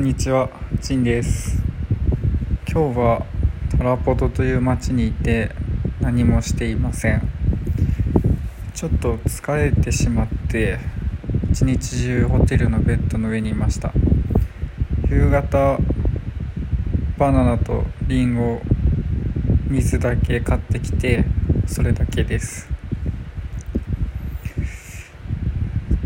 [0.00, 0.48] んにちは、
[0.80, 1.62] ちんです。
[2.66, 3.26] 今日は
[3.70, 5.54] トラポトという町にいて
[6.00, 7.20] 何もしていません。
[8.72, 10.78] ちょっと疲れてしまって
[11.50, 13.92] 一日中ホテルのベッドの上にいました。
[15.10, 15.78] 夕方
[17.18, 18.62] バナナとリンゴ
[19.68, 21.26] 水だけ買ってきて
[21.66, 22.70] それだけです。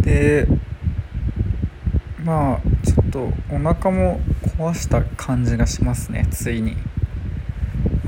[0.01, 0.49] で
[2.25, 4.21] まあちょっとお腹も
[4.59, 6.77] 壊した感じがしますねついに。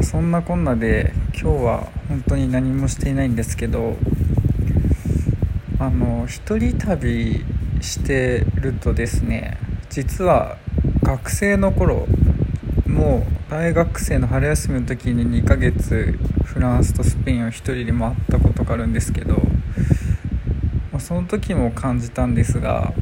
[0.03, 3.97] そんなこんなで今日は本当に何もしていないんですけど
[5.79, 7.45] あの一人旅
[7.81, 9.59] してるとですね
[9.91, 10.59] 実は
[11.03, 12.07] 学生の頃
[12.87, 19.35] もう大学生の春休みの時に2ヶ月フランスとスペインを一人で回ったことがあるんですけど
[20.93, 22.93] まあその時も感じたんですが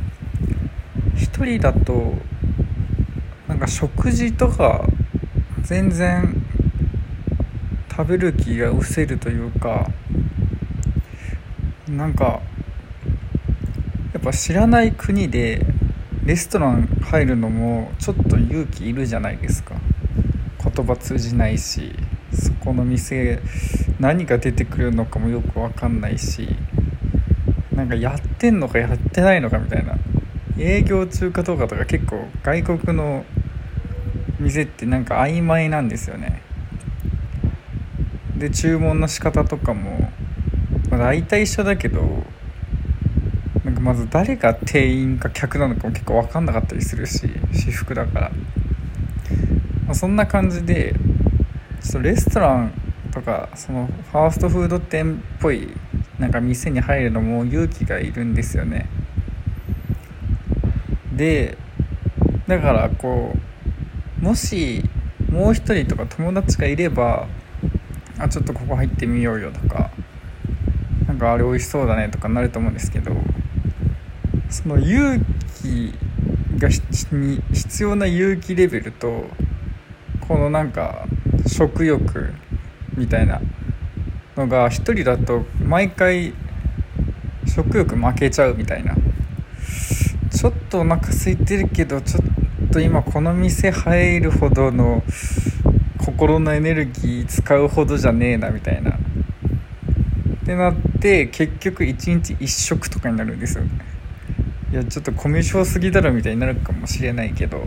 [1.16, 2.14] 一人だと
[3.48, 4.86] なんか食事とか
[5.62, 6.42] 全然
[7.90, 9.88] 食べる気が失せるというか
[11.88, 12.40] なんか
[14.12, 15.64] やっぱ知らない国で
[16.24, 19.74] レストラン入るのもちょっと勇気いるじゃないですか。
[20.74, 21.92] 言葉通じないし
[22.32, 23.40] そこの店
[24.00, 26.48] 何が出てくるのかもよく分かんないし
[27.74, 29.96] なんかやってんのかやってないのかみたいな。
[30.58, 33.24] 営業中かどうかとか結構外国の
[34.38, 36.42] 店ってなんか曖昧なんですよね。
[38.36, 40.12] で注文の仕方とかも、
[40.90, 42.24] まあ、大体一緒だけど
[43.64, 48.30] なんかまず誰が店員か客なのかも結構分かんなかったりするし私服だから、
[49.86, 50.94] まあ、そんな感じで
[51.82, 52.72] ちょっとレストラン
[53.12, 55.68] とかそのファーストフード店っぽい
[56.18, 58.88] なんか店に入るのも勇気がいるんですよね。
[61.16, 61.56] で
[62.46, 63.34] だからこ
[64.20, 64.82] うもし
[65.30, 67.26] もう一人とか友達がいれば
[68.18, 69.90] あちょっとここ入ってみようよとか
[71.08, 73.12] なんかあれ美味しそうだねとかなると思うんですけど
[74.50, 75.24] その勇
[75.62, 75.94] 気
[76.58, 76.68] が
[77.16, 79.24] に必要な勇気レベルと
[80.20, 81.06] このなんか
[81.46, 82.32] 食欲
[82.96, 83.40] みたいな
[84.36, 86.32] のが一人だと毎回
[87.46, 88.94] 食欲負けちゃうみたいな
[90.34, 95.04] ちょっとお腹空いてるけどちょっと今この店入るほどの
[96.04, 98.90] 心のエネルギー使うほどじゃねえなみたいな。
[98.90, 103.64] ってなって結局1日1食とかになるんですよ。
[104.72, 107.64] いやちょっとコミュ障すぎだろみたいになるかもしれないけど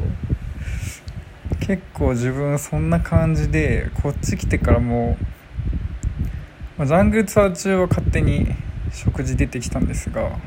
[1.61, 8.53] 結構自分そんな感じでこっち来てからもう、まあ、ジャングルツアー中は勝手に
[8.91, 10.37] 食事出てきたんですが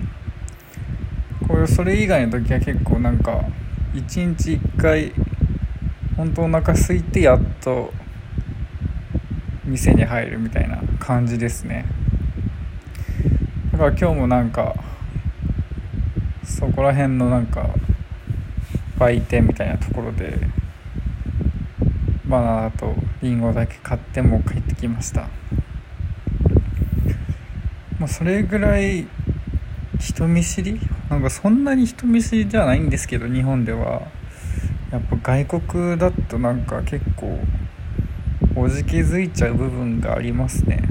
[1.66, 3.44] それ以外の時は結構なんか
[3.94, 5.12] 1日1回
[6.16, 7.92] 本当お腹空いてやっと
[9.64, 11.86] 店に入るみたいな感じですね。
[13.72, 14.74] だから今日もなんか
[16.44, 17.70] そこら辺のなんか
[18.98, 20.38] 売店みたいなところで
[22.26, 25.28] バナナとリンゴだけ買ってもう帰ってきました。
[27.98, 29.06] まあそれぐらい
[29.98, 30.80] 人見知り？
[31.10, 34.02] なんかそんなに人見知りではないんですけど日本では。
[34.90, 37.38] やっぱ外国だとなんか結構
[38.56, 40.82] おじけづいちゃう部分がありますね。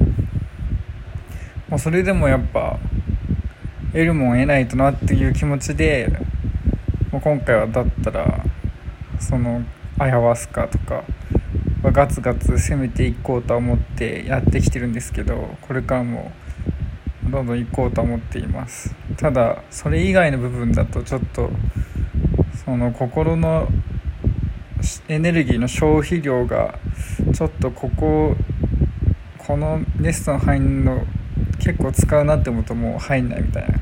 [1.68, 2.78] まあそれでもやっぱ
[3.92, 6.10] 得るもん得ないとなっていう気持ちで
[7.10, 8.44] もう今回はだったら
[9.18, 9.62] その
[9.98, 11.04] アヤワスカとか
[11.82, 16.32] ガツガツ攻めていこうとは思ってやってきてるんですけどこれからも
[17.30, 18.94] どんどん行こうと思っています。
[19.16, 21.50] ただそれ以外の部分だとちょっと
[22.64, 23.68] その心の
[25.08, 26.78] エネルギーの消費量が
[27.34, 28.36] ちょっとここ
[29.38, 31.04] このレストラン入んの
[31.58, 33.80] 結構使うなって思うともう入んないみたいな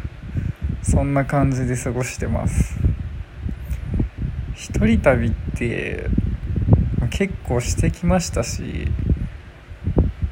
[0.83, 2.79] そんな感じで過ごしてます。
[4.55, 6.11] 一人旅って
[7.11, 8.89] 結構してきましたし、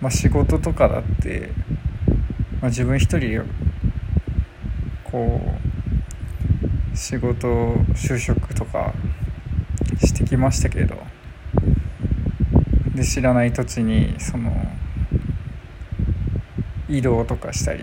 [0.00, 1.50] まあ、仕事とかだって、
[2.60, 3.42] まあ、自分一人
[5.04, 5.40] こ
[6.92, 7.46] う仕事
[7.94, 8.94] 就職とか
[9.98, 10.96] してきましたけど
[12.94, 14.50] で知らない土地にその
[16.88, 17.82] 移動とかしたり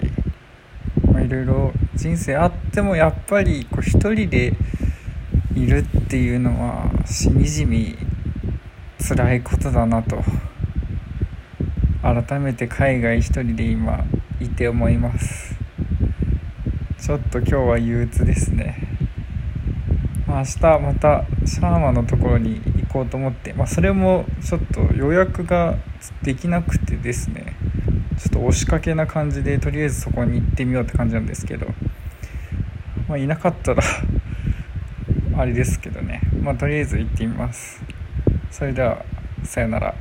[1.12, 4.54] まあいろいろ人生あってもやっぱりこう一人で
[5.56, 7.96] いるっていうのはしみじみ
[9.00, 10.24] 辛いことだなと
[12.02, 14.04] 改めて海外一人で今
[14.46, 15.56] いて思います。
[17.00, 18.78] ちょっと今日は憂鬱ですね。
[20.28, 25.78] まあ、明日またシャーマンのところに行こうと思って、まあ、それもちょっと予約が
[26.22, 27.56] できなくてですね。
[28.18, 31.68] ちょっと押しかけな感じでとりあえずそこに行ってみようって感じなんですけど、
[33.08, 33.84] まあ、いなかったら
[35.36, 36.22] あれですけどね。
[36.42, 37.82] まあとりあえず行ってみます。
[38.52, 39.04] それでは
[39.44, 39.96] さよなら。